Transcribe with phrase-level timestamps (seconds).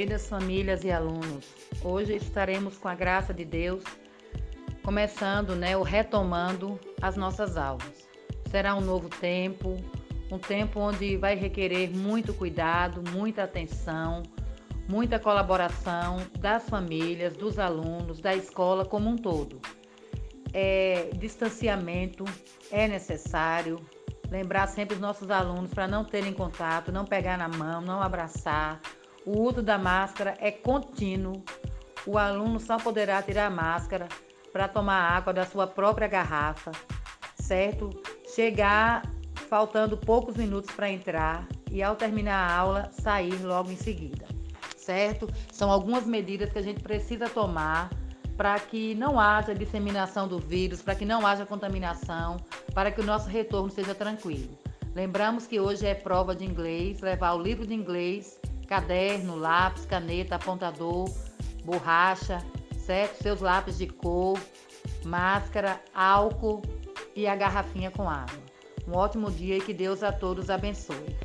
[0.00, 1.46] Queridas famílias e alunos,
[1.84, 3.84] hoje estaremos com a graça de Deus
[4.82, 8.08] começando, né, ou retomando as nossas aulas.
[8.50, 9.76] Será um novo tempo,
[10.32, 14.22] um tempo onde vai requerer muito cuidado, muita atenção,
[14.88, 19.60] muita colaboração das famílias, dos alunos, da escola como um todo.
[20.54, 22.24] É, distanciamento
[22.70, 23.78] é necessário.
[24.30, 28.80] Lembrar sempre os nossos alunos para não terem contato, não pegar na mão, não abraçar
[29.24, 31.42] o uso da máscara é contínuo.
[32.06, 34.08] O aluno só poderá tirar a máscara
[34.52, 36.72] para tomar água da sua própria garrafa,
[37.36, 37.90] certo?
[38.34, 39.02] Chegar
[39.48, 44.26] faltando poucos minutos para entrar e ao terminar a aula sair logo em seguida,
[44.76, 45.28] certo?
[45.52, 47.90] São algumas medidas que a gente precisa tomar
[48.36, 52.38] para que não haja disseminação do vírus, para que não haja contaminação,
[52.74, 54.58] para que o nosso retorno seja tranquilo.
[54.94, 58.39] Lembramos que hoje é prova de inglês, levar o livro de inglês
[58.70, 61.12] caderno, lápis, caneta, apontador,
[61.64, 62.38] borracha,
[62.86, 63.20] certo?
[63.20, 64.38] Seus lápis de cor,
[65.04, 66.62] máscara, álcool
[67.16, 68.38] e a garrafinha com água.
[68.86, 71.16] Um ótimo dia e que Deus a todos abençoe.